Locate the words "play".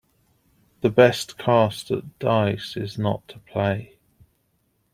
3.37-3.99